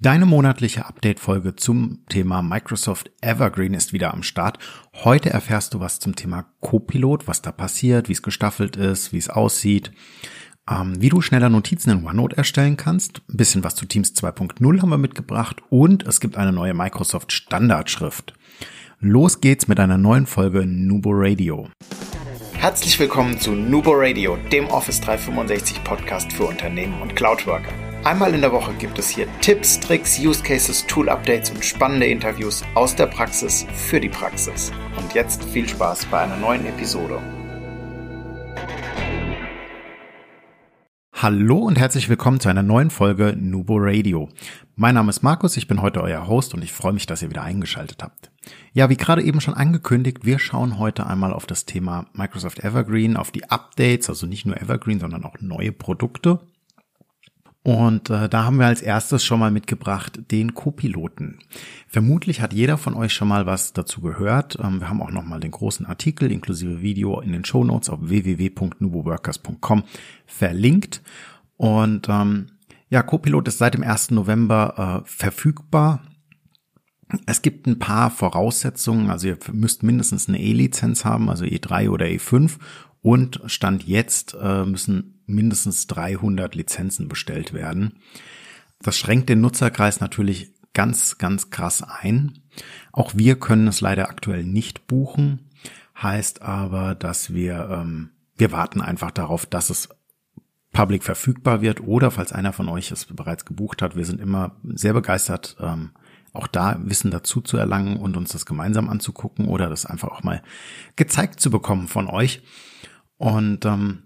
Deine 0.00 0.26
monatliche 0.26 0.86
Update-Folge 0.86 1.56
zum 1.56 2.04
Thema 2.08 2.40
Microsoft 2.40 3.10
Evergreen 3.20 3.74
ist 3.74 3.92
wieder 3.92 4.14
am 4.14 4.22
Start. 4.22 4.60
Heute 4.94 5.30
erfährst 5.30 5.74
du 5.74 5.80
was 5.80 5.98
zum 5.98 6.14
Thema 6.14 6.46
Copilot, 6.60 7.26
was 7.26 7.42
da 7.42 7.50
passiert, 7.50 8.08
wie 8.08 8.12
es 8.12 8.22
gestaffelt 8.22 8.76
ist, 8.76 9.12
wie 9.12 9.18
es 9.18 9.28
aussieht, 9.28 9.90
ähm, 10.70 11.00
wie 11.00 11.08
du 11.08 11.20
schneller 11.20 11.48
Notizen 11.48 11.90
in 11.90 12.06
OneNote 12.06 12.36
erstellen 12.36 12.76
kannst. 12.76 13.22
Ein 13.28 13.38
bisschen 13.38 13.64
was 13.64 13.74
zu 13.74 13.86
Teams 13.86 14.14
2.0 14.14 14.80
haben 14.80 14.88
wir 14.88 14.98
mitgebracht 14.98 15.62
und 15.68 16.06
es 16.06 16.20
gibt 16.20 16.36
eine 16.36 16.52
neue 16.52 16.74
Microsoft 16.74 17.32
Standardschrift. 17.32 18.34
Los 19.00 19.40
geht's 19.40 19.66
mit 19.66 19.80
einer 19.80 19.98
neuen 19.98 20.26
Folge 20.26 20.64
Nubo 20.64 21.10
Radio. 21.12 21.70
Herzlich 22.54 23.00
willkommen 23.00 23.40
zu 23.40 23.50
Nubo 23.50 23.94
Radio, 23.94 24.38
dem 24.52 24.66
Office 24.66 25.00
365 25.00 25.82
Podcast 25.82 26.32
für 26.32 26.44
Unternehmen 26.44 27.02
und 27.02 27.16
Cloudworker. 27.16 27.87
Einmal 28.08 28.32
in 28.32 28.40
der 28.40 28.52
Woche 28.52 28.72
gibt 28.72 28.98
es 28.98 29.10
hier 29.10 29.26
Tipps, 29.42 29.78
Tricks, 29.80 30.18
Use 30.18 30.42
Cases, 30.42 30.86
Tool 30.86 31.10
Updates 31.10 31.50
und 31.50 31.62
spannende 31.62 32.06
Interviews 32.06 32.64
aus 32.74 32.96
der 32.96 33.04
Praxis 33.04 33.66
für 33.74 34.00
die 34.00 34.08
Praxis. 34.08 34.72
Und 34.96 35.12
jetzt 35.12 35.44
viel 35.44 35.68
Spaß 35.68 36.06
bei 36.06 36.20
einer 36.20 36.38
neuen 36.38 36.64
Episode. 36.64 37.20
Hallo 41.12 41.58
und 41.58 41.78
herzlich 41.78 42.08
willkommen 42.08 42.40
zu 42.40 42.48
einer 42.48 42.62
neuen 42.62 42.88
Folge 42.88 43.36
Nubo 43.38 43.76
Radio. 43.76 44.30
Mein 44.74 44.94
Name 44.94 45.10
ist 45.10 45.22
Markus, 45.22 45.58
ich 45.58 45.68
bin 45.68 45.82
heute 45.82 46.00
euer 46.02 46.26
Host 46.26 46.54
und 46.54 46.64
ich 46.64 46.72
freue 46.72 46.94
mich, 46.94 47.04
dass 47.04 47.20
ihr 47.20 47.28
wieder 47.28 47.42
eingeschaltet 47.42 48.02
habt. 48.02 48.30
Ja, 48.72 48.88
wie 48.88 48.96
gerade 48.96 49.22
eben 49.22 49.42
schon 49.42 49.52
angekündigt, 49.52 50.24
wir 50.24 50.38
schauen 50.38 50.78
heute 50.78 51.06
einmal 51.06 51.34
auf 51.34 51.44
das 51.44 51.66
Thema 51.66 52.06
Microsoft 52.14 52.60
Evergreen, 52.60 53.18
auf 53.18 53.32
die 53.32 53.50
Updates, 53.50 54.08
also 54.08 54.26
nicht 54.26 54.46
nur 54.46 54.56
Evergreen, 54.56 54.98
sondern 54.98 55.26
auch 55.26 55.34
neue 55.42 55.72
Produkte 55.72 56.40
und 57.68 58.08
äh, 58.08 58.30
da 58.30 58.44
haben 58.44 58.58
wir 58.58 58.64
als 58.64 58.80
erstes 58.80 59.22
schon 59.22 59.40
mal 59.40 59.50
mitgebracht 59.50 60.18
den 60.30 60.54
Co-Piloten. 60.54 61.40
Vermutlich 61.86 62.40
hat 62.40 62.54
jeder 62.54 62.78
von 62.78 62.94
euch 62.94 63.12
schon 63.12 63.28
mal 63.28 63.44
was 63.44 63.74
dazu 63.74 64.00
gehört. 64.00 64.56
Ähm, 64.58 64.80
wir 64.80 64.88
haben 64.88 65.02
auch 65.02 65.10
noch 65.10 65.26
mal 65.26 65.38
den 65.38 65.50
großen 65.50 65.84
Artikel 65.84 66.32
inklusive 66.32 66.80
Video 66.80 67.20
in 67.20 67.32
den 67.32 67.44
Show 67.44 67.64
Notes 67.64 67.90
auf 67.90 67.98
www.nuboworkers.com 68.00 69.82
verlinkt. 70.24 71.02
Und 71.58 72.08
ähm, 72.08 72.52
ja, 72.88 73.02
Copilot 73.02 73.48
ist 73.48 73.58
seit 73.58 73.74
dem 73.74 73.82
1. 73.82 74.12
November 74.12 75.02
äh, 75.04 75.06
verfügbar. 75.06 76.00
Es 77.26 77.42
gibt 77.42 77.66
ein 77.66 77.78
paar 77.78 78.10
Voraussetzungen, 78.10 79.10
also 79.10 79.28
ihr 79.28 79.38
müsst 79.52 79.82
mindestens 79.82 80.26
eine 80.26 80.40
E-Lizenz 80.40 81.04
haben, 81.04 81.28
also 81.28 81.44
E3 81.44 81.90
oder 81.90 82.06
E5 82.06 82.56
und 83.02 83.40
Stand 83.46 83.84
jetzt 83.84 84.36
äh, 84.40 84.64
müssen 84.64 85.20
mindestens 85.26 85.86
300 85.86 86.54
Lizenzen 86.54 87.08
bestellt 87.08 87.52
werden. 87.52 88.00
Das 88.80 88.96
schränkt 88.96 89.28
den 89.28 89.40
Nutzerkreis 89.40 90.00
natürlich 90.00 90.52
ganz, 90.72 91.18
ganz 91.18 91.50
krass 91.50 91.82
ein. 91.82 92.40
Auch 92.92 93.12
wir 93.14 93.38
können 93.38 93.68
es 93.68 93.80
leider 93.80 94.08
aktuell 94.08 94.44
nicht 94.44 94.86
buchen. 94.86 95.50
Heißt 96.00 96.42
aber, 96.42 96.94
dass 96.94 97.34
wir, 97.34 97.68
ähm, 97.70 98.10
wir 98.36 98.52
warten 98.52 98.80
einfach 98.80 99.10
darauf, 99.10 99.46
dass 99.46 99.70
es 99.70 99.88
public 100.72 101.02
verfügbar 101.02 101.60
wird 101.60 101.80
oder 101.80 102.10
falls 102.10 102.32
einer 102.32 102.52
von 102.52 102.68
euch 102.68 102.92
es 102.92 103.06
bereits 103.06 103.44
gebucht 103.44 103.82
hat, 103.82 103.96
wir 103.96 104.04
sind 104.04 104.20
immer 104.20 104.56
sehr 104.62 104.92
begeistert, 104.92 105.56
ähm, 105.60 105.90
auch 106.32 106.46
da 106.46 106.78
Wissen 106.84 107.10
dazu 107.10 107.40
zu 107.40 107.56
erlangen 107.56 107.96
und 107.96 108.16
uns 108.16 108.30
das 108.30 108.46
gemeinsam 108.46 108.88
anzugucken 108.88 109.46
oder 109.48 109.68
das 109.68 109.86
einfach 109.86 110.08
auch 110.08 110.22
mal 110.22 110.42
gezeigt 110.94 111.40
zu 111.40 111.50
bekommen 111.50 111.88
von 111.88 112.06
euch. 112.06 112.42
Und 113.18 113.64
ähm, 113.64 114.04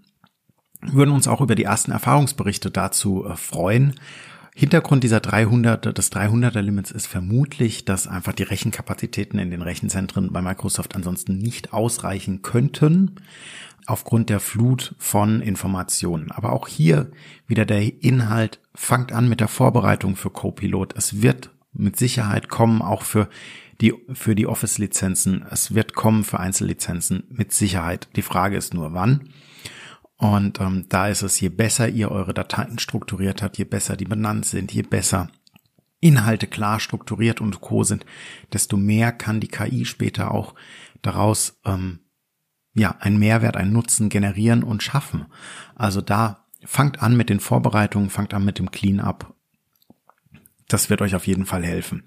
würden 0.81 1.13
uns 1.13 1.27
auch 1.27 1.41
über 1.41 1.55
die 1.55 1.63
ersten 1.63 1.91
Erfahrungsberichte 1.91 2.71
dazu 2.71 3.25
äh, 3.25 3.35
freuen. 3.35 3.95
Hintergrund 4.55 5.03
dieser 5.03 5.19
300, 5.19 5.97
des 5.97 6.11
300er 6.11 6.61
Limits 6.61 6.91
ist 6.91 7.07
vermutlich, 7.07 7.85
dass 7.85 8.07
einfach 8.07 8.33
die 8.33 8.43
Rechenkapazitäten 8.43 9.39
in 9.39 9.49
den 9.49 9.63
Rechenzentren 9.63 10.31
bei 10.31 10.43
Microsoft 10.43 10.95
ansonsten 10.95 11.39
nicht 11.39 11.73
ausreichen 11.73 12.43
könnten 12.43 13.15
aufgrund 13.85 14.29
der 14.29 14.39
Flut 14.39 14.95
von 14.99 15.41
Informationen. 15.41 16.31
Aber 16.31 16.53
auch 16.53 16.67
hier 16.67 17.11
wieder 17.47 17.65
der 17.65 18.03
Inhalt 18.03 18.59
fangt 18.75 19.11
an 19.11 19.27
mit 19.27 19.39
der 19.39 19.47
Vorbereitung 19.47 20.15
für 20.15 20.29
Copilot. 20.29 20.95
Es 20.95 21.21
wird 21.21 21.49
mit 21.73 21.97
Sicherheit 21.97 22.47
kommen, 22.47 22.81
auch 22.81 23.01
für 23.01 23.29
die, 23.83 23.93
für 24.13 24.33
die 24.33 24.47
Office-Lizenzen. 24.47 25.45
Es 25.51 25.75
wird 25.75 25.93
kommen 25.93 26.23
für 26.23 26.39
Einzellizenzen 26.39 27.25
mit 27.29 27.51
Sicherheit. 27.51 28.07
Die 28.15 28.21
Frage 28.21 28.55
ist 28.55 28.73
nur 28.73 28.93
wann. 28.93 29.29
Und 30.15 30.61
ähm, 30.61 30.85
da 30.87 31.09
ist 31.09 31.21
es, 31.21 31.39
je 31.41 31.49
besser 31.49 31.89
ihr 31.89 32.09
eure 32.09 32.33
Dateien 32.33 32.79
strukturiert 32.79 33.41
habt, 33.41 33.57
je 33.57 33.65
besser 33.65 33.97
die 33.97 34.05
benannt 34.05 34.45
sind, 34.45 34.71
je 34.71 34.83
besser 34.83 35.29
Inhalte 35.99 36.47
klar 36.47 36.79
strukturiert 36.79 37.41
und 37.41 37.59
co 37.59 37.83
sind, 37.83 38.05
desto 38.53 38.77
mehr 38.77 39.11
kann 39.11 39.41
die 39.41 39.49
KI 39.49 39.83
später 39.83 40.31
auch 40.31 40.55
daraus 41.01 41.59
ähm, 41.65 41.99
ja 42.73 42.95
einen 42.99 43.19
Mehrwert, 43.19 43.57
einen 43.57 43.73
Nutzen 43.73 44.07
generieren 44.07 44.63
und 44.63 44.81
schaffen. 44.81 45.25
Also 45.75 45.99
da 45.99 46.45
fangt 46.63 47.01
an 47.01 47.17
mit 47.17 47.29
den 47.29 47.41
Vorbereitungen, 47.41 48.09
fangt 48.09 48.33
an 48.33 48.45
mit 48.45 48.59
dem 48.59 48.71
Cleanup. 48.71 49.35
Das 50.73 50.89
wird 50.89 51.03
euch 51.03 51.13
auf 51.13 51.27
jeden 51.27 51.45
Fall 51.45 51.63
helfen. 51.63 52.01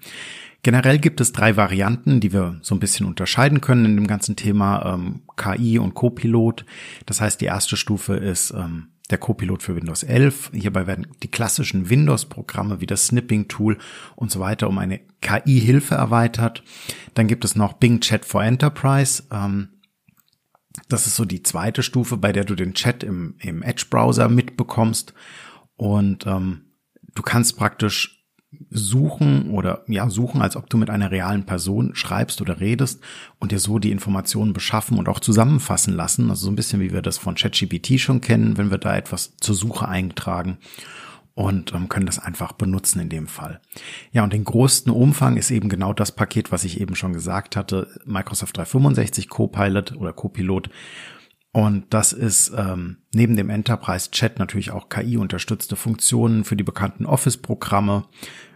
Generell 0.61 0.99
gibt 0.99 1.21
es 1.21 1.31
drei 1.31 1.55
Varianten, 1.55 2.19
die 2.19 2.33
wir 2.33 2.59
so 2.61 2.75
ein 2.75 2.81
bisschen 2.81 3.05
unterscheiden 3.05 3.61
können 3.61 3.85
in 3.85 3.95
dem 3.95 4.07
ganzen 4.07 4.35
Thema 4.35 4.93
ähm, 4.93 5.21
KI 5.37 5.79
und 5.79 5.93
Copilot. 5.93 6.65
Das 7.05 7.21
heißt, 7.21 7.39
die 7.39 7.45
erste 7.45 7.77
Stufe 7.77 8.15
ist 8.15 8.51
ähm, 8.51 8.89
der 9.09 9.19
Copilot 9.19 9.63
für 9.63 9.77
Windows 9.77 10.03
11. 10.03 10.51
Hierbei 10.53 10.85
werden 10.85 11.07
die 11.23 11.31
klassischen 11.31 11.89
Windows-Programme 11.89 12.81
wie 12.81 12.87
das 12.87 13.07
Snipping-Tool 13.07 13.77
und 14.17 14.31
so 14.31 14.41
weiter 14.41 14.67
um 14.67 14.79
eine 14.79 14.99
KI-Hilfe 15.21 15.95
erweitert. 15.95 16.61
Dann 17.13 17.27
gibt 17.27 17.45
es 17.45 17.55
noch 17.55 17.71
Bing 17.71 18.01
Chat 18.01 18.25
for 18.25 18.43
Enterprise. 18.43 19.23
Ähm, 19.31 19.69
das 20.89 21.07
ist 21.07 21.15
so 21.15 21.23
die 21.23 21.41
zweite 21.41 21.83
Stufe, 21.83 22.17
bei 22.17 22.33
der 22.33 22.43
du 22.43 22.55
den 22.55 22.73
Chat 22.73 23.01
im, 23.05 23.35
im 23.39 23.63
Edge-Browser 23.63 24.27
mitbekommst. 24.27 25.13
Und 25.77 26.27
ähm, 26.27 26.73
du 27.15 27.21
kannst 27.21 27.55
praktisch 27.55 28.16
suchen 28.69 29.51
oder 29.51 29.83
ja, 29.87 30.09
suchen, 30.09 30.41
als 30.41 30.55
ob 30.55 30.69
du 30.69 30.77
mit 30.77 30.89
einer 30.89 31.11
realen 31.11 31.45
Person 31.45 31.95
schreibst 31.95 32.41
oder 32.41 32.59
redest 32.59 33.01
und 33.39 33.51
dir 33.51 33.59
so 33.59 33.79
die 33.79 33.91
Informationen 33.91 34.53
beschaffen 34.53 34.97
und 34.97 35.09
auch 35.09 35.19
zusammenfassen 35.19 35.93
lassen. 35.95 36.29
Also 36.29 36.45
so 36.45 36.51
ein 36.51 36.55
bisschen 36.55 36.79
wie 36.79 36.93
wir 36.93 37.01
das 37.01 37.17
von 37.17 37.35
ChatGPT 37.35 37.99
schon 37.99 38.21
kennen, 38.21 38.57
wenn 38.57 38.71
wir 38.71 38.77
da 38.77 38.95
etwas 38.95 39.35
zur 39.37 39.55
Suche 39.55 39.87
eintragen 39.87 40.57
und 41.37 41.71
ähm, 41.73 41.87
können 41.87 42.07
das 42.07 42.17
einfach 42.17 42.53
benutzen 42.53 42.99
in 42.99 43.09
dem 43.09 43.27
Fall. 43.27 43.61
Ja, 44.11 44.23
und 44.23 44.33
den 44.33 44.43
größten 44.43 44.91
Umfang 44.91 45.37
ist 45.37 45.51
eben 45.51 45.69
genau 45.69 45.93
das 45.93 46.11
Paket, 46.11 46.51
was 46.51 46.63
ich 46.63 46.81
eben 46.81 46.95
schon 46.95 47.13
gesagt 47.13 47.55
hatte, 47.55 47.87
Microsoft 48.05 48.57
365 48.57 49.29
Copilot 49.29 49.95
oder 49.95 50.13
Copilot. 50.13 50.69
Und 51.51 51.85
das 51.91 52.11
ist 52.11 52.51
ähm, 52.57 52.97
neben 53.13 53.35
dem 53.35 53.51
Enterprise 53.51 54.09
Chat 54.09 54.39
natürlich 54.39 54.71
auch 54.71 54.89
KI-unterstützte 54.89 55.75
Funktionen 55.75 56.43
für 56.43 56.55
die 56.55 56.63
bekannten 56.63 57.05
Office-Programme. 57.05 58.05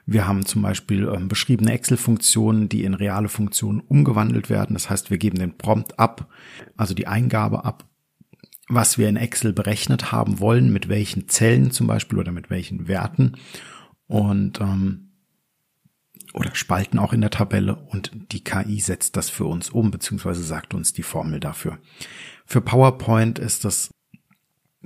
Wir 0.06 0.28
haben 0.28 0.46
zum 0.46 0.62
Beispiel 0.62 1.08
ähm, 1.14 1.28
beschriebene 1.28 1.72
Excel-Funktionen, 1.72 2.70
die 2.70 2.84
in 2.84 2.94
reale 2.94 3.30
Funktionen 3.30 3.80
umgewandelt 3.82 4.50
werden. 4.50 4.74
Das 4.74 4.90
heißt, 4.90 5.12
wir 5.12 5.18
geben 5.18 5.40
den 5.40 5.58
Prompt 5.58 6.00
ab, 6.00 6.30
also 6.76 6.94
die 6.94 7.08
Eingabe 7.08 7.66
ab, 7.66 7.86
was 8.68 8.98
wir 8.98 9.10
in 9.10 9.18
Excel 9.18 9.54
berechnet 9.54 10.12
haben 10.12 10.40
wollen, 10.40 10.72
mit 10.72 10.90
welchen 10.90 11.28
Zellen 11.28 11.72
zum 11.72 11.88
Beispiel 11.88 12.20
oder 12.20 12.32
mit 12.32 12.50
welchen 12.50 12.88
Werten. 12.88 13.34
Und 14.08 14.60
ähm, 14.60 15.12
oder 16.34 16.56
Spalten 16.56 17.00
auch 17.00 17.14
in 17.14 17.22
der 17.22 17.30
Tabelle 17.30 17.76
und 17.76 18.12
die 18.32 18.44
KI 18.44 18.80
setzt 18.80 19.18
das 19.18 19.30
für 19.30 19.46
uns 19.46 19.70
um, 19.70 19.92
beziehungsweise 19.92 20.44
sagt 20.44 20.74
uns 20.74 20.94
die 20.94 21.04
Formel 21.04 21.40
dafür. 21.40 21.80
Für 22.46 22.62
PowerPoint 22.62 23.38
ist 23.40 23.66
das 23.66 23.92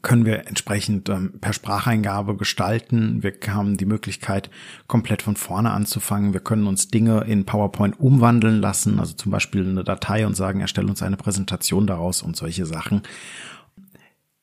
können 0.01 0.25
wir 0.25 0.47
entsprechend 0.47 1.09
ähm, 1.09 1.39
per 1.39 1.53
Spracheingabe 1.53 2.35
gestalten. 2.35 3.23
Wir 3.23 3.33
haben 3.47 3.77
die 3.77 3.85
Möglichkeit, 3.85 4.49
komplett 4.87 5.21
von 5.21 5.35
vorne 5.35 5.71
anzufangen. 5.71 6.33
Wir 6.33 6.41
können 6.41 6.67
uns 6.67 6.89
Dinge 6.89 7.21
in 7.21 7.45
PowerPoint 7.45 7.99
umwandeln 7.99 8.59
lassen, 8.59 8.99
also 8.99 9.13
zum 9.13 9.31
Beispiel 9.31 9.67
eine 9.67 9.83
Datei 9.83 10.25
und 10.27 10.35
sagen, 10.35 10.59
erstelle 10.59 10.87
uns 10.87 11.01
eine 11.01 11.17
Präsentation 11.17 11.87
daraus 11.87 12.21
und 12.21 12.35
solche 12.35 12.65
Sachen. 12.65 13.03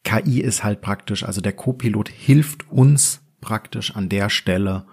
KI 0.04 0.40
ist 0.40 0.64
halt 0.64 0.80
praktisch, 0.80 1.22
also 1.22 1.40
der 1.40 1.52
Copilot 1.52 2.08
hilft 2.08 2.70
uns 2.70 3.20
praktisch 3.40 3.94
an 3.94 4.08
der 4.08 4.30
Stelle, 4.30 4.86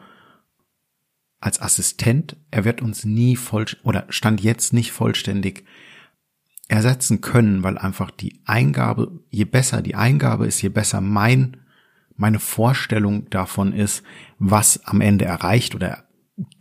als 1.41 1.61
Assistent, 1.61 2.35
er 2.51 2.65
wird 2.65 2.81
uns 2.81 3.05
nie 3.05 3.35
voll 3.37 3.65
oder 3.83 4.05
stand 4.09 4.41
jetzt 4.41 4.73
nicht 4.73 4.91
vollständig 4.91 5.63
ersetzen 6.69 7.19
können, 7.19 7.63
weil 7.63 7.77
einfach 7.77 8.11
die 8.11 8.39
Eingabe, 8.45 9.11
je 9.29 9.43
besser 9.43 9.81
die 9.81 9.95
Eingabe 9.95 10.47
ist, 10.47 10.61
je 10.61 10.69
besser 10.69 11.01
mein, 11.01 11.57
meine 12.15 12.39
Vorstellung 12.39 13.29
davon 13.29 13.73
ist, 13.73 14.03
was 14.37 14.85
am 14.85 15.01
Ende 15.01 15.25
erreicht 15.25 15.75
oder 15.75 16.05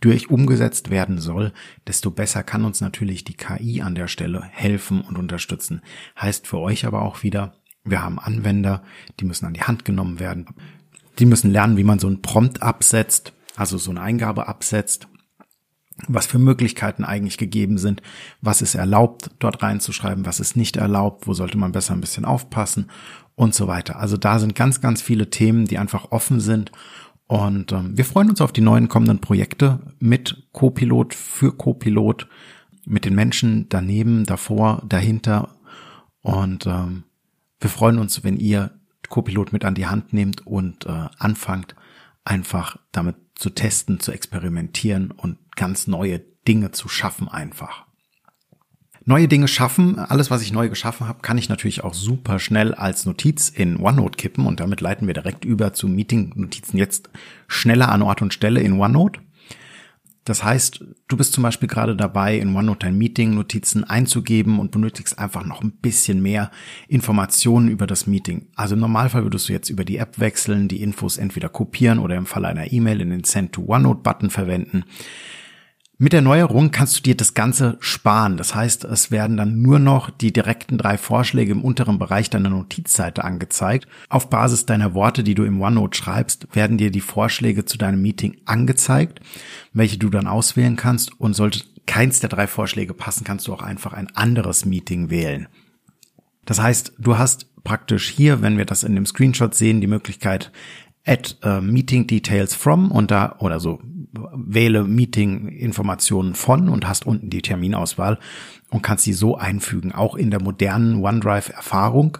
durch 0.01 0.29
umgesetzt 0.29 0.89
werden 0.89 1.19
soll, 1.19 1.53
desto 1.87 2.11
besser 2.11 2.43
kann 2.43 2.65
uns 2.65 2.81
natürlich 2.81 3.23
die 3.23 3.35
KI 3.35 3.81
an 3.81 3.95
der 3.95 4.07
Stelle 4.07 4.43
helfen 4.43 4.99
und 4.99 5.17
unterstützen. 5.17 5.81
Heißt 6.19 6.47
für 6.47 6.59
euch 6.59 6.85
aber 6.85 7.01
auch 7.01 7.23
wieder, 7.23 7.53
wir 7.85 8.03
haben 8.03 8.19
Anwender, 8.19 8.83
die 9.21 9.25
müssen 9.25 9.45
an 9.45 9.53
die 9.53 9.63
Hand 9.63 9.85
genommen 9.85 10.19
werden. 10.19 10.47
Die 11.17 11.25
müssen 11.25 11.51
lernen, 11.51 11.77
wie 11.77 11.85
man 11.85 11.99
so 11.99 12.09
ein 12.09 12.21
Prompt 12.21 12.61
absetzt 12.61 13.33
also 13.59 13.77
so 13.77 13.91
eine 13.91 14.01
Eingabe 14.01 14.47
absetzt, 14.47 15.09
was 16.07 16.25
für 16.25 16.39
Möglichkeiten 16.39 17.03
eigentlich 17.03 17.37
gegeben 17.37 17.77
sind, 17.77 18.01
was 18.41 18.61
ist 18.61 18.75
erlaubt, 18.75 19.31
dort 19.39 19.61
reinzuschreiben, 19.61 20.25
was 20.25 20.39
ist 20.39 20.55
nicht 20.55 20.77
erlaubt, 20.77 21.27
wo 21.27 21.33
sollte 21.33 21.57
man 21.57 21.71
besser 21.71 21.93
ein 21.93 22.01
bisschen 22.01 22.25
aufpassen 22.25 22.89
und 23.35 23.53
so 23.53 23.67
weiter. 23.67 23.99
Also 23.99 24.17
da 24.17 24.39
sind 24.39 24.55
ganz, 24.55 24.81
ganz 24.81 25.01
viele 25.01 25.29
Themen, 25.29 25.65
die 25.65 25.77
einfach 25.77 26.11
offen 26.11 26.39
sind. 26.39 26.71
Und 27.27 27.71
ähm, 27.71 27.95
wir 27.95 28.05
freuen 28.05 28.29
uns 28.29 28.41
auf 28.41 28.51
die 28.51 28.61
neuen 28.61 28.89
kommenden 28.89 29.19
Projekte 29.19 29.79
mit 29.99 30.47
Copilot 30.51 31.13
für 31.13 31.55
Copilot, 31.55 32.27
mit 32.85 33.05
den 33.05 33.15
Menschen 33.15 33.67
daneben, 33.69 34.25
davor, 34.25 34.81
dahinter. 34.87 35.55
Und 36.21 36.65
ähm, 36.65 37.03
wir 37.59 37.69
freuen 37.69 37.99
uns, 37.99 38.23
wenn 38.23 38.37
ihr 38.37 38.71
Copilot 39.09 39.53
mit 39.53 39.63
an 39.63 39.75
die 39.75 39.87
Hand 39.87 40.11
nehmt 40.11 40.45
und 40.45 40.85
äh, 40.85 41.07
anfangt, 41.17 41.75
einfach 42.23 42.77
damit 42.91 43.15
zu 43.35 43.49
testen, 43.49 43.99
zu 43.99 44.11
experimentieren 44.11 45.11
und 45.11 45.37
ganz 45.59 45.87
neue 45.87 46.21
Dinge 46.47 46.71
zu 46.71 46.87
schaffen 46.87 47.27
einfach. 47.27 47.85
Neue 49.05 49.27
Dinge 49.27 49.47
schaffen, 49.47 49.99
alles 49.99 50.31
was 50.31 50.41
ich 50.41 50.53
neu 50.53 50.69
geschaffen 50.69 51.07
habe, 51.07 51.21
kann 51.21 51.37
ich 51.37 51.49
natürlich 51.49 51.83
auch 51.83 51.93
super 51.93 52.39
schnell 52.39 52.73
als 52.73 53.05
Notiz 53.05 53.49
in 53.49 53.77
OneNote 53.77 54.17
kippen 54.17 54.45
und 54.45 54.59
damit 54.59 54.81
leiten 54.81 55.07
wir 55.07 55.13
direkt 55.13 55.45
über 55.45 55.73
zu 55.73 55.87
Meeting-Notizen 55.87 56.77
jetzt 56.77 57.09
schneller 57.47 57.89
an 57.89 58.01
Ort 58.01 58.21
und 58.21 58.33
Stelle 58.33 58.61
in 58.61 58.79
OneNote. 58.79 59.19
Das 60.25 60.43
heißt, 60.43 60.85
du 61.07 61.17
bist 61.17 61.33
zum 61.33 61.41
Beispiel 61.41 61.67
gerade 61.67 61.95
dabei, 61.95 62.37
in 62.37 62.55
OneNote 62.55 62.85
dein 62.85 62.97
Meeting 62.97 63.33
Notizen 63.33 63.83
einzugeben 63.83 64.59
und 64.59 64.69
benötigst 64.71 65.17
einfach 65.17 65.43
noch 65.43 65.63
ein 65.63 65.71
bisschen 65.71 66.21
mehr 66.21 66.51
Informationen 66.87 67.67
über 67.67 67.87
das 67.87 68.05
Meeting. 68.05 68.47
Also 68.55 68.75
im 68.75 68.81
Normalfall 68.81 69.23
würdest 69.23 69.49
du 69.49 69.53
jetzt 69.53 69.69
über 69.69 69.85
die 69.85 69.97
App 69.97 70.19
wechseln, 70.19 70.67
die 70.67 70.83
Infos 70.83 71.17
entweder 71.17 71.49
kopieren 71.49 71.97
oder 71.97 72.15
im 72.15 72.27
Fall 72.27 72.45
einer 72.45 72.71
E-Mail 72.71 73.01
in 73.01 73.09
den 73.09 73.23
Send 73.23 73.53
to 73.53 73.63
OneNote 73.65 74.01
Button 74.01 74.29
verwenden. 74.29 74.83
Mit 76.01 76.13
der 76.13 76.21
Neuerung 76.21 76.71
kannst 76.71 76.97
du 76.97 77.01
dir 77.01 77.17
das 77.17 77.33
Ganze 77.33 77.75
sparen. 77.81 78.37
Das 78.37 78.55
heißt, 78.55 78.85
es 78.85 79.11
werden 79.11 79.35
dann 79.35 79.61
nur 79.61 79.79
noch 79.79 80.09
die 80.09 80.31
direkten 80.31 80.77
drei 80.77 80.97
Vorschläge 80.97 81.51
im 81.51 81.61
unteren 81.61 81.99
Bereich 81.99 82.29
deiner 82.29 82.49
Notizseite 82.49 83.25
angezeigt. 83.25 83.85
Auf 84.07 84.29
Basis 84.29 84.65
deiner 84.65 84.93
Worte, 84.93 85.25
die 85.25 85.35
du 85.35 85.43
im 85.43 85.61
OneNote 85.61 85.97
schreibst, 85.97 86.55
werden 86.55 86.77
dir 86.77 86.89
die 86.89 87.01
Vorschläge 87.01 87.65
zu 87.65 87.77
deinem 87.77 88.01
Meeting 88.01 88.37
angezeigt, 88.45 89.19
welche 89.73 89.97
du 89.97 90.09
dann 90.09 90.27
auswählen 90.27 90.77
kannst. 90.77 91.19
Und 91.19 91.33
sollte 91.33 91.65
keins 91.85 92.21
der 92.21 92.29
drei 92.29 92.47
Vorschläge 92.47 92.93
passen, 92.93 93.25
kannst 93.25 93.49
du 93.49 93.53
auch 93.53 93.61
einfach 93.61 93.91
ein 93.91 94.07
anderes 94.15 94.63
Meeting 94.63 95.09
wählen. 95.09 95.49
Das 96.45 96.61
heißt, 96.61 96.93
du 96.97 97.17
hast 97.17 97.53
praktisch 97.65 98.07
hier, 98.07 98.41
wenn 98.41 98.57
wir 98.57 98.63
das 98.63 98.85
in 98.85 98.95
dem 98.95 99.05
Screenshot 99.05 99.53
sehen, 99.53 99.81
die 99.81 99.87
Möglichkeit, 99.87 100.53
add 101.05 101.35
uh, 101.45 101.59
meeting 101.59 102.07
details 102.07 102.55
from 102.55 102.89
und 102.89 103.11
da 103.11 103.35
oder 103.39 103.59
so 103.59 103.81
wähle 104.11 104.83
Meeting-Informationen 104.83 106.35
von 106.35 106.69
und 106.69 106.87
hast 106.87 107.05
unten 107.05 107.29
die 107.29 107.41
Terminauswahl 107.41 108.19
und 108.69 108.81
kannst 108.81 109.03
sie 109.03 109.13
so 109.13 109.37
einfügen, 109.37 109.91
auch 109.91 110.15
in 110.15 110.31
der 110.31 110.41
modernen 110.41 111.03
OneDrive-Erfahrung 111.03 112.17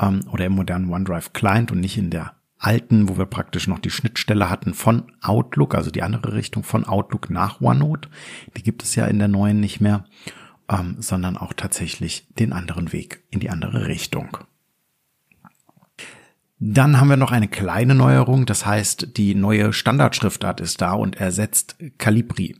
ähm, 0.00 0.20
oder 0.30 0.46
im 0.46 0.52
modernen 0.52 0.92
OneDrive-Client 0.92 1.70
und 1.72 1.80
nicht 1.80 1.98
in 1.98 2.10
der 2.10 2.34
alten, 2.58 3.08
wo 3.08 3.16
wir 3.16 3.26
praktisch 3.26 3.66
noch 3.66 3.78
die 3.78 3.90
Schnittstelle 3.90 4.50
hatten 4.50 4.74
von 4.74 5.12
Outlook, 5.22 5.74
also 5.74 5.90
die 5.90 6.02
andere 6.02 6.34
Richtung 6.34 6.62
von 6.62 6.84
Outlook 6.84 7.30
nach 7.30 7.60
OneNote. 7.60 8.08
Die 8.56 8.62
gibt 8.62 8.82
es 8.82 8.94
ja 8.94 9.06
in 9.06 9.18
der 9.18 9.28
neuen 9.28 9.60
nicht 9.60 9.80
mehr, 9.80 10.04
ähm, 10.68 10.96
sondern 10.98 11.36
auch 11.36 11.54
tatsächlich 11.54 12.26
den 12.38 12.52
anderen 12.52 12.92
Weg 12.92 13.24
in 13.30 13.40
die 13.40 13.50
andere 13.50 13.86
Richtung. 13.86 14.36
Dann 16.62 17.00
haben 17.00 17.08
wir 17.08 17.16
noch 17.16 17.32
eine 17.32 17.48
kleine 17.48 17.94
Neuerung, 17.94 18.44
das 18.44 18.66
heißt, 18.66 19.16
die 19.16 19.34
neue 19.34 19.72
Standardschriftart 19.72 20.60
ist 20.60 20.82
da 20.82 20.92
und 20.92 21.16
ersetzt 21.16 21.76
Calibri. 21.96 22.54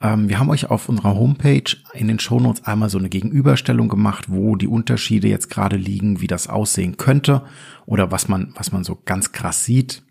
Ähm, 0.00 0.28
wir 0.28 0.38
haben 0.38 0.48
euch 0.48 0.70
auf 0.70 0.88
unserer 0.88 1.16
Homepage 1.16 1.76
in 1.92 2.06
den 2.06 2.20
Shownotes 2.20 2.64
einmal 2.64 2.88
so 2.88 2.98
eine 2.98 3.08
Gegenüberstellung 3.08 3.88
gemacht, 3.88 4.26
wo 4.28 4.54
die 4.54 4.68
Unterschiede 4.68 5.26
jetzt 5.26 5.50
gerade 5.50 5.76
liegen, 5.76 6.20
wie 6.20 6.28
das 6.28 6.46
aussehen 6.46 6.98
könnte 6.98 7.42
oder 7.84 8.12
was 8.12 8.28
man, 8.28 8.52
was 8.54 8.70
man 8.70 8.84
so 8.84 9.02
ganz 9.04 9.32
krass 9.32 9.64
sieht. 9.64 10.04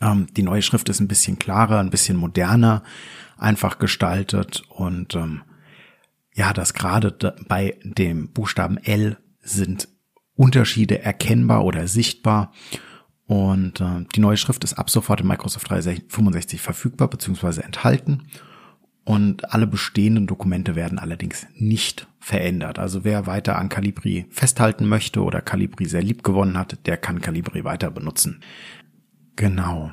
Ähm, 0.00 0.28
die 0.36 0.44
neue 0.44 0.62
Schrift 0.62 0.88
ist 0.88 1.00
ein 1.00 1.08
bisschen 1.08 1.36
klarer, 1.36 1.80
ein 1.80 1.90
bisschen 1.90 2.16
moderner, 2.16 2.84
einfach 3.38 3.80
gestaltet 3.80 4.62
und 4.68 5.16
ähm, 5.16 5.42
ja, 6.32 6.52
das 6.52 6.74
gerade 6.74 7.34
bei 7.48 7.76
dem 7.82 8.30
Buchstaben 8.32 8.76
L 8.76 9.16
sind 9.40 9.88
Unterschiede 10.40 11.02
erkennbar 11.02 11.66
oder 11.66 11.86
sichtbar. 11.86 12.52
Und 13.26 13.82
äh, 13.82 14.06
die 14.16 14.20
neue 14.20 14.38
Schrift 14.38 14.64
ist 14.64 14.72
ab 14.72 14.88
sofort 14.88 15.20
in 15.20 15.26
Microsoft 15.26 15.68
365 15.68 16.62
verfügbar 16.62 17.08
bzw. 17.08 17.60
enthalten. 17.60 18.22
Und 19.04 19.52
alle 19.52 19.66
bestehenden 19.66 20.26
Dokumente 20.26 20.76
werden 20.76 20.98
allerdings 20.98 21.46
nicht 21.56 22.06
verändert. 22.20 22.78
Also 22.78 23.04
wer 23.04 23.26
weiter 23.26 23.58
an 23.58 23.68
Calibri 23.68 24.26
festhalten 24.30 24.88
möchte 24.88 25.22
oder 25.22 25.42
Calibri 25.42 25.84
sehr 25.84 26.02
lieb 26.02 26.24
gewonnen 26.24 26.56
hat, 26.56 26.86
der 26.86 26.96
kann 26.96 27.20
Calibri 27.20 27.64
weiter 27.64 27.90
benutzen. 27.90 28.40
Genau. 29.36 29.90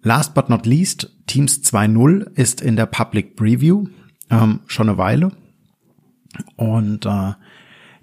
Last 0.00 0.32
but 0.32 0.48
not 0.48 0.64
least, 0.64 1.14
Teams 1.26 1.60
2.0 1.62 2.30
ist 2.34 2.62
in 2.62 2.76
der 2.76 2.86
Public 2.86 3.36
Preview 3.36 3.88
ähm, 4.30 4.60
schon 4.66 4.88
eine 4.88 4.96
Weile. 4.96 5.32
Und 6.56 7.04
äh, 7.04 7.32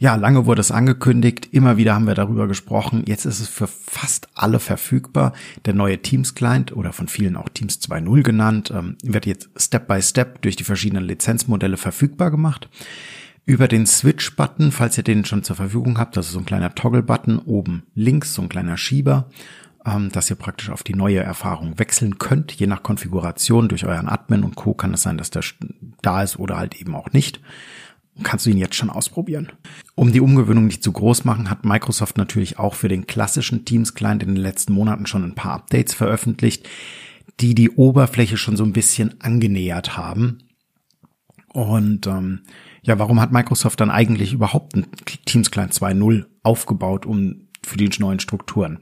ja, 0.01 0.15
lange 0.15 0.47
wurde 0.47 0.61
es 0.61 0.71
angekündigt, 0.71 1.49
immer 1.51 1.77
wieder 1.77 1.93
haben 1.93 2.07
wir 2.07 2.15
darüber 2.15 2.47
gesprochen. 2.47 3.03
Jetzt 3.05 3.25
ist 3.25 3.39
es 3.39 3.47
für 3.47 3.67
fast 3.67 4.29
alle 4.33 4.59
verfügbar. 4.59 5.31
Der 5.65 5.75
neue 5.75 6.01
Teams 6.01 6.33
Client 6.33 6.75
oder 6.75 6.91
von 6.91 7.07
vielen 7.07 7.35
auch 7.35 7.49
Teams 7.49 7.79
2.0 7.81 8.23
genannt, 8.23 8.73
ähm, 8.75 8.97
wird 9.03 9.27
jetzt 9.27 9.51
Step 9.55 9.87
by 9.87 10.01
Step 10.01 10.41
durch 10.41 10.55
die 10.55 10.63
verschiedenen 10.63 11.03
Lizenzmodelle 11.03 11.77
verfügbar 11.77 12.31
gemacht. 12.31 12.67
Über 13.45 13.67
den 13.67 13.85
Switch-Button, 13.85 14.71
falls 14.71 14.97
ihr 14.97 15.03
den 15.03 15.23
schon 15.23 15.43
zur 15.43 15.55
Verfügung 15.55 15.99
habt, 15.99 16.17
das 16.17 16.25
ist 16.25 16.31
so 16.31 16.39
ein 16.39 16.45
kleiner 16.45 16.73
Toggle-Button 16.73 17.37
oben 17.37 17.83
links, 17.93 18.33
so 18.33 18.41
ein 18.41 18.49
kleiner 18.49 18.77
Schieber, 18.77 19.29
ähm, 19.85 20.11
dass 20.11 20.31
ihr 20.31 20.35
praktisch 20.35 20.71
auf 20.71 20.81
die 20.81 20.95
neue 20.95 21.19
Erfahrung 21.19 21.77
wechseln 21.77 22.17
könnt. 22.17 22.53
Je 22.53 22.65
nach 22.65 22.81
Konfiguration 22.81 23.69
durch 23.69 23.85
euren 23.85 24.09
Admin 24.09 24.43
und 24.43 24.55
Co. 24.55 24.73
kann 24.73 24.95
es 24.95 25.03
sein, 25.03 25.19
dass 25.19 25.29
der 25.29 25.43
da 26.01 26.23
ist 26.23 26.39
oder 26.39 26.57
halt 26.57 26.81
eben 26.81 26.95
auch 26.95 27.13
nicht 27.13 27.39
kannst 28.23 28.45
du 28.45 28.49
ihn 28.49 28.57
jetzt 28.57 28.75
schon 28.75 28.89
ausprobieren. 28.89 29.51
Um 29.95 30.11
die 30.11 30.21
Umgewöhnung 30.21 30.67
nicht 30.67 30.83
zu 30.83 30.91
groß 30.91 31.25
machen, 31.25 31.49
hat 31.49 31.65
Microsoft 31.65 32.17
natürlich 32.17 32.59
auch 32.59 32.75
für 32.75 32.87
den 32.87 33.07
klassischen 33.07 33.65
Teams 33.65 33.93
Client 33.93 34.23
in 34.23 34.35
den 34.35 34.43
letzten 34.43 34.73
Monaten 34.73 35.05
schon 35.05 35.23
ein 35.23 35.35
paar 35.35 35.53
Updates 35.53 35.93
veröffentlicht, 35.93 36.67
die 37.39 37.55
die 37.55 37.71
Oberfläche 37.71 38.37
schon 38.37 38.57
so 38.57 38.63
ein 38.63 38.73
bisschen 38.73 39.19
angenähert 39.21 39.97
haben. 39.97 40.39
Und 41.53 42.07
ähm, 42.07 42.41
ja, 42.83 42.99
warum 42.99 43.19
hat 43.19 43.31
Microsoft 43.31 43.79
dann 43.81 43.91
eigentlich 43.91 44.33
überhaupt 44.33 44.75
ein 44.75 44.87
Teams 45.25 45.51
Client 45.51 45.73
2.0 45.73 46.25
aufgebaut, 46.43 47.05
um 47.05 47.47
für 47.63 47.77
die 47.77 47.89
neuen 47.99 48.19
Strukturen? 48.19 48.79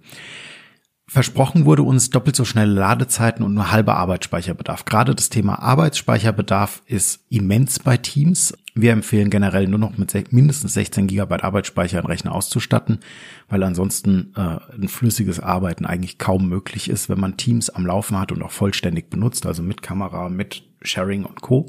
Versprochen 1.09 1.65
wurde 1.65 1.81
uns 1.81 2.11
doppelt 2.11 2.35
so 2.35 2.45
schnelle 2.45 2.71
Ladezeiten 2.71 3.43
und 3.43 3.55
nur 3.55 3.71
halber 3.71 3.97
Arbeitsspeicherbedarf. 3.97 4.85
Gerade 4.85 5.15
das 5.15 5.29
Thema 5.29 5.59
Arbeitsspeicherbedarf 5.59 6.83
ist 6.85 7.25
immens 7.29 7.79
bei 7.79 7.97
Teams. 7.97 8.55
Wir 8.75 8.91
empfehlen 8.91 9.31
generell 9.31 9.67
nur 9.67 9.79
noch 9.79 9.97
mit 9.97 10.31
mindestens 10.31 10.75
16 10.75 11.07
Gigabyte 11.07 11.43
Arbeitsspeicher 11.43 11.97
einen 11.97 12.05
Rechner 12.05 12.35
auszustatten, 12.35 12.99
weil 13.49 13.63
ansonsten 13.63 14.33
äh, 14.35 14.59
ein 14.75 14.87
flüssiges 14.87 15.39
Arbeiten 15.39 15.87
eigentlich 15.87 16.19
kaum 16.19 16.47
möglich 16.47 16.91
ist, 16.91 17.09
wenn 17.09 17.19
man 17.19 17.37
Teams 17.37 17.71
am 17.71 17.87
Laufen 17.87 18.19
hat 18.19 18.31
und 18.31 18.43
auch 18.43 18.51
vollständig 18.51 19.09
benutzt, 19.09 19.47
also 19.47 19.63
mit 19.63 19.81
Kamera, 19.81 20.29
mit 20.29 20.61
Sharing 20.83 21.25
und 21.25 21.41
Co 21.41 21.65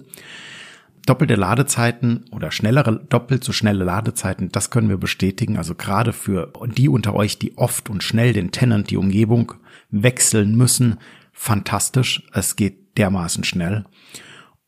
doppelte 1.07 1.35
Ladezeiten 1.35 2.25
oder 2.30 2.50
schnellere, 2.50 3.04
doppelt 3.09 3.45
so 3.45 3.52
schnelle 3.52 3.85
Ladezeiten, 3.85 4.50
das 4.50 4.71
können 4.71 4.88
wir 4.88 4.97
bestätigen. 4.97 5.57
Also 5.57 5.75
gerade 5.75 6.12
für 6.12 6.52
die 6.76 6.88
unter 6.88 7.14
euch, 7.14 7.38
die 7.38 7.57
oft 7.59 7.90
und 7.90 8.02
schnell 8.02 8.33
den 8.33 8.50
Tenant, 8.50 8.90
die 8.90 8.97
Umgebung 8.97 9.54
wechseln 9.90 10.57
müssen, 10.57 10.99
fantastisch. 11.33 12.23
Es 12.33 12.57
geht 12.57 12.99
dermaßen 12.99 13.45
schnell. 13.45 13.85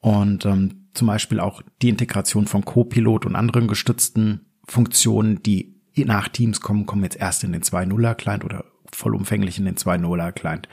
Und 0.00 0.46
ähm, 0.46 0.88
zum 0.94 1.06
Beispiel 1.06 1.40
auch 1.40 1.62
die 1.80 1.88
Integration 1.88 2.46
von 2.46 2.64
Copilot 2.64 3.26
und 3.26 3.36
anderen 3.36 3.68
gestützten 3.68 4.46
Funktionen, 4.66 5.42
die 5.42 5.80
nach 5.96 6.28
Teams 6.28 6.60
kommen, 6.60 6.86
kommen 6.86 7.04
jetzt 7.04 7.18
erst 7.18 7.44
in 7.44 7.52
den 7.52 7.62
2.0er 7.62 8.14
Client 8.14 8.44
oder 8.44 8.64
vollumfänglich 8.92 9.58
in 9.58 9.64
den 9.64 9.76
2.0er 9.76 10.32
Client. 10.32 10.68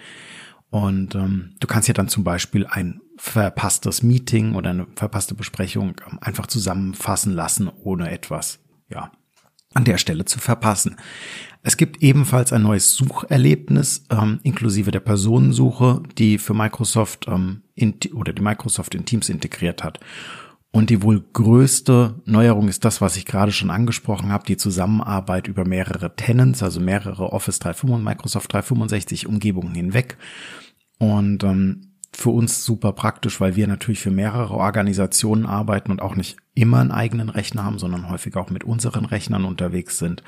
Und 0.69 1.15
ähm, 1.15 1.55
du 1.59 1.67
kannst 1.67 1.87
ja 1.87 1.93
dann 1.93 2.09
zum 2.09 2.23
Beispiel 2.23 2.65
ein 2.67 3.01
verpasstes 3.19 4.01
Meeting 4.01 4.55
oder 4.55 4.69
eine 4.69 4.87
verpasste 4.95 5.35
Besprechung 5.35 5.95
ähm, 6.09 6.19
einfach 6.21 6.47
zusammenfassen 6.47 7.33
lassen, 7.33 7.69
ohne 7.83 8.11
etwas, 8.11 8.59
ja, 8.89 9.11
an 9.73 9.83
der 9.83 9.97
Stelle 9.97 10.23
zu 10.23 10.39
verpassen. 10.39 10.95
Es 11.61 11.75
gibt 11.75 12.01
ebenfalls 12.01 12.53
ein 12.53 12.63
neues 12.63 12.95
Sucherlebnis 12.95 14.05
ähm, 14.09 14.39
inklusive 14.43 14.91
der 14.91 15.01
Personensuche, 15.01 16.01
die 16.17 16.37
für 16.37 16.53
Microsoft 16.53 17.27
ähm, 17.27 17.63
in, 17.75 17.95
oder 18.13 18.31
die 18.31 18.41
Microsoft 18.41 18.95
in 18.95 19.03
Teams 19.05 19.27
integriert 19.27 19.83
hat. 19.83 19.99
Und 20.71 20.89
die 20.89 21.01
wohl 21.01 21.21
größte 21.33 22.21
Neuerung 22.25 22.69
ist 22.69 22.85
das, 22.85 23.01
was 23.01 23.17
ich 23.17 23.25
gerade 23.25 23.51
schon 23.51 23.69
angesprochen 23.69 24.31
habe, 24.31 24.45
die 24.45 24.55
Zusammenarbeit 24.55 25.47
über 25.47 25.65
mehrere 25.65 26.15
Tenants, 26.15 26.63
also 26.63 26.79
mehrere 26.79 27.33
Office 27.33 27.59
365 27.59 27.95
und 27.95 28.03
Microsoft 28.03 28.53
365 28.53 29.27
Umgebungen 29.27 29.75
hinweg 29.75 30.17
Und 30.99 31.43
ähm, 31.43 31.88
für 32.11 32.29
uns 32.31 32.65
super 32.65 32.91
praktisch, 32.93 33.39
weil 33.39 33.55
wir 33.55 33.67
natürlich 33.67 33.99
für 33.99 34.11
mehrere 34.11 34.53
Organisationen 34.55 35.45
arbeiten 35.45 35.91
und 35.91 36.01
auch 36.01 36.15
nicht 36.15 36.37
immer 36.53 36.79
einen 36.79 36.91
eigenen 36.91 37.29
Rechner 37.29 37.63
haben, 37.63 37.79
sondern 37.79 38.09
häufig 38.09 38.35
auch 38.35 38.49
mit 38.49 38.63
unseren 38.63 39.05
Rechnern 39.05 39.45
unterwegs 39.45 39.99
sind. 39.99 40.23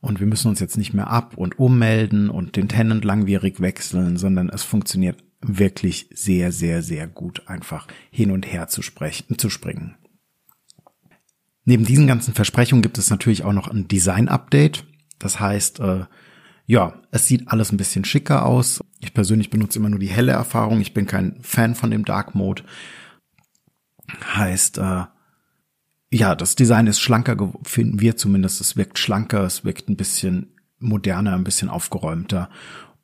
Und 0.00 0.20
wir 0.20 0.26
müssen 0.26 0.48
uns 0.48 0.60
jetzt 0.60 0.76
nicht 0.76 0.94
mehr 0.94 1.08
ab 1.08 1.36
und 1.36 1.58
ummelden 1.58 2.30
und 2.30 2.56
den 2.56 2.68
Tenant 2.68 3.04
langwierig 3.04 3.60
wechseln, 3.60 4.16
sondern 4.16 4.48
es 4.48 4.62
funktioniert 4.62 5.22
wirklich 5.40 6.08
sehr, 6.14 6.52
sehr, 6.52 6.82
sehr 6.82 7.06
gut, 7.06 7.48
einfach 7.48 7.86
hin 8.10 8.30
und 8.30 8.50
her 8.50 8.68
zu 8.68 8.82
sprechen, 8.82 9.38
zu 9.38 9.50
springen. 9.50 9.96
Neben 11.64 11.84
diesen 11.84 12.06
ganzen 12.06 12.32
Versprechungen 12.32 12.82
gibt 12.82 12.96
es 12.98 13.10
natürlich 13.10 13.44
auch 13.44 13.52
noch 13.52 13.68
ein 13.68 13.88
Design-Update. 13.88 14.86
Das 15.18 15.38
heißt, 15.38 15.80
äh, 15.80 16.04
ja, 16.68 17.00
es 17.10 17.26
sieht 17.26 17.48
alles 17.48 17.72
ein 17.72 17.78
bisschen 17.78 18.04
schicker 18.04 18.44
aus. 18.44 18.84
Ich 19.00 19.14
persönlich 19.14 19.48
benutze 19.48 19.78
immer 19.78 19.88
nur 19.88 19.98
die 19.98 20.10
helle 20.10 20.32
Erfahrung. 20.32 20.82
Ich 20.82 20.92
bin 20.92 21.06
kein 21.06 21.38
Fan 21.40 21.74
von 21.74 21.90
dem 21.90 22.04
Dark 22.04 22.34
Mode. 22.34 22.62
Heißt, 24.36 24.76
äh, 24.76 25.04
ja, 26.10 26.34
das 26.34 26.56
Design 26.56 26.86
ist 26.86 27.00
schlanker, 27.00 27.54
finden 27.62 28.00
wir 28.00 28.18
zumindest. 28.18 28.60
Es 28.60 28.76
wirkt 28.76 28.98
schlanker, 28.98 29.44
es 29.44 29.64
wirkt 29.64 29.88
ein 29.88 29.96
bisschen 29.96 30.58
moderner, 30.78 31.34
ein 31.36 31.44
bisschen 31.44 31.70
aufgeräumter. 31.70 32.50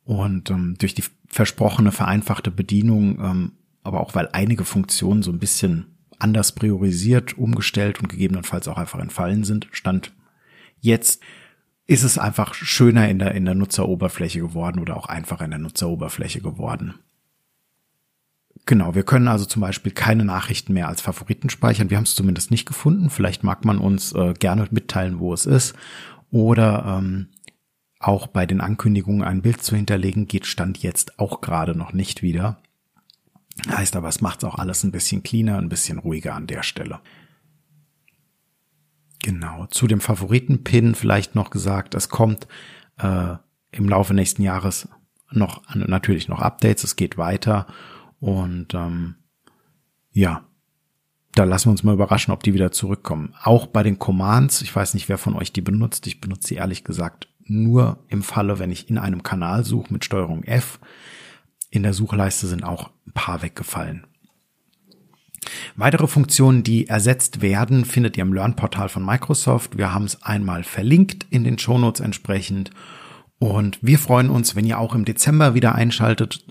Und 0.03 0.51
ähm, 0.51 0.75
durch 0.77 0.93
die 0.93 1.03
versprochene 1.27 1.91
vereinfachte 1.91 2.51
Bedienung, 2.51 3.19
ähm, 3.19 3.51
aber 3.81 4.01
auch 4.01 4.13
weil 4.13 4.29
einige 4.31 4.63
Funktionen 4.63 5.23
so 5.23 5.31
ein 5.31 5.39
bisschen 5.39 5.97
anders 6.19 6.51
priorisiert, 6.51 7.35
umgestellt 7.35 7.99
und 7.99 8.09
gegebenenfalls 8.09 8.67
auch 8.67 8.77
einfach 8.77 8.99
entfallen 8.99 9.43
sind, 9.43 9.67
stand 9.71 10.13
jetzt 10.81 11.23
ist 11.87 12.03
es 12.03 12.17
einfach 12.17 12.53
schöner 12.53 13.07
in 13.09 13.19
der, 13.19 13.35
in 13.35 13.45
der 13.45 13.55
Nutzeroberfläche 13.55 14.39
geworden 14.39 14.79
oder 14.79 14.97
auch 14.97 15.07
einfacher 15.07 15.45
in 15.45 15.51
der 15.51 15.59
Nutzeroberfläche 15.59 16.41
geworden. 16.41 16.95
Genau, 18.65 18.95
wir 18.95 19.03
können 19.03 19.27
also 19.27 19.45
zum 19.45 19.61
Beispiel 19.61 19.91
keine 19.91 20.25
Nachrichten 20.25 20.73
mehr 20.73 20.87
als 20.87 21.01
Favoriten 21.01 21.49
speichern. 21.49 21.91
Wir 21.91 21.97
haben 21.97 22.05
es 22.05 22.15
zumindest 22.15 22.49
nicht 22.49 22.65
gefunden. 22.65 23.11
Vielleicht 23.11 23.43
mag 23.43 23.63
man 23.63 23.77
uns 23.77 24.13
äh, 24.13 24.33
gerne 24.33 24.67
mitteilen, 24.71 25.19
wo 25.19 25.33
es 25.33 25.45
ist. 25.45 25.75
Oder 26.31 26.97
ähm, 26.97 27.27
auch 27.99 28.25
bei 28.27 28.47
den 28.47 28.61
Ankündigungen 28.61 29.23
ein 29.23 29.43
Bild 29.43 29.61
zu 29.61 29.75
hinterlegen, 29.75 30.27
geht 30.27 30.47
Stand 30.47 30.79
jetzt 30.79 31.19
auch 31.19 31.41
gerade 31.41 31.77
noch 31.77 31.93
nicht 31.93 32.23
wieder. 32.23 32.57
Heißt 33.69 33.95
aber, 33.95 34.09
es 34.09 34.21
macht 34.21 34.43
auch 34.43 34.55
alles 34.55 34.83
ein 34.83 34.91
bisschen 34.91 35.21
cleaner, 35.21 35.59
ein 35.59 35.69
bisschen 35.69 35.99
ruhiger 35.99 36.33
an 36.33 36.47
der 36.47 36.63
Stelle. 36.63 36.99
Genau, 39.25 39.65
zu 39.71 39.87
dem 39.87 40.01
Favoriten-Pin 40.01 40.93
vielleicht 40.93 41.33
noch 41.33 41.49
gesagt, 41.49 41.95
es 41.95 42.09
kommt 42.09 42.47
äh, 42.99 43.33
im 43.71 43.89
Laufe 43.89 44.13
nächsten 44.13 44.43
Jahres 44.43 44.87
noch 45.31 45.63
natürlich 45.73 46.27
noch 46.27 46.43
Updates, 46.43 46.83
es 46.83 46.95
geht 46.95 47.17
weiter 47.17 47.65
und 48.19 48.75
ähm, 48.75 49.15
ja, 50.11 50.43
da 51.33 51.43
lassen 51.43 51.65
wir 51.65 51.71
uns 51.71 51.81
mal 51.81 51.95
überraschen, 51.95 52.35
ob 52.35 52.43
die 52.43 52.53
wieder 52.53 52.71
zurückkommen. 52.71 53.33
Auch 53.41 53.65
bei 53.65 53.81
den 53.81 53.97
Commands, 53.97 54.61
ich 54.61 54.75
weiß 54.75 54.93
nicht, 54.93 55.09
wer 55.09 55.17
von 55.17 55.35
euch 55.35 55.51
die 55.51 55.61
benutzt, 55.61 56.05
ich 56.05 56.21
benutze 56.21 56.49
sie 56.49 56.55
ehrlich 56.57 56.83
gesagt 56.83 57.27
nur 57.45 57.97
im 58.09 58.21
Falle, 58.21 58.59
wenn 58.59 58.69
ich 58.69 58.91
in 58.91 58.99
einem 58.99 59.23
Kanal 59.23 59.65
suche 59.65 59.91
mit 59.91 60.05
Steuerung 60.05 60.43
F. 60.43 60.79
In 61.71 61.81
der 61.81 61.93
Suchleiste 61.93 62.45
sind 62.45 62.63
auch 62.63 62.91
ein 63.07 63.13
paar 63.13 63.41
weggefallen. 63.41 64.05
Weitere 65.75 66.07
Funktionen, 66.07 66.63
die 66.63 66.87
ersetzt 66.87 67.41
werden, 67.41 67.85
findet 67.85 68.17
ihr 68.17 68.23
im 68.23 68.33
Learn-Portal 68.33 68.89
von 68.89 69.05
Microsoft. 69.05 69.77
Wir 69.77 69.93
haben 69.93 70.05
es 70.05 70.21
einmal 70.23 70.63
verlinkt 70.63 71.27
in 71.29 71.43
den 71.43 71.57
Shownotes 71.57 72.01
entsprechend. 72.01 72.71
Und 73.39 73.79
wir 73.81 73.99
freuen 73.99 74.29
uns, 74.29 74.55
wenn 74.55 74.65
ihr 74.65 74.79
auch 74.79 74.95
im 74.95 75.05
Dezember 75.05 75.53
wieder 75.53 75.75
einschaltet. 75.75 76.45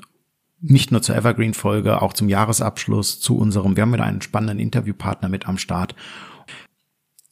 Nicht 0.61 0.93
nur 0.93 1.03
zur 1.03 1.17
Evergreen-Folge, 1.17 2.01
auch 2.01 2.13
zum 2.13 2.29
Jahresabschluss, 2.29 3.21
zu 3.21 3.37
unserem, 3.37 3.77
wir 3.77 3.83
haben 3.83 3.93
wieder 3.93 4.05
einen 4.05 4.23
spannenden 4.23 4.59
Interviewpartner 4.59 5.29
mit 5.29 5.49
am 5.49 5.59
Start. 5.59 5.95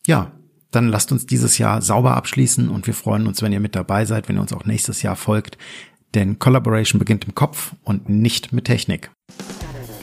Ja, 0.06 0.32
dann 0.70 0.88
lasst 0.88 1.12
uns 1.12 1.26
dieses 1.26 1.58
Jahr 1.58 1.82
sauber 1.82 2.16
abschließen 2.16 2.68
und 2.68 2.86
wir 2.86 2.94
freuen 2.94 3.26
uns, 3.26 3.42
wenn 3.42 3.52
ihr 3.52 3.60
mit 3.60 3.76
dabei 3.76 4.04
seid, 4.04 4.28
wenn 4.28 4.36
ihr 4.36 4.42
uns 4.42 4.52
auch 4.52 4.64
nächstes 4.64 5.02
Jahr 5.02 5.16
folgt. 5.16 5.58
Denn 6.14 6.38
Collaboration 6.38 6.98
beginnt 6.98 7.24
im 7.24 7.34
Kopf 7.34 7.74
und 7.84 8.08
nicht 8.08 8.52
mit 8.52 8.64
Technik. 8.64 9.10